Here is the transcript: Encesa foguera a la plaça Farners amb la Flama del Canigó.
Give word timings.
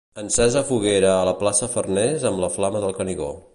Encesa 0.19 0.63
foguera 0.69 1.11
a 1.17 1.27
la 1.29 1.35
plaça 1.43 1.69
Farners 1.75 2.27
amb 2.33 2.45
la 2.47 2.53
Flama 2.57 2.85
del 2.87 2.99
Canigó. 3.03 3.33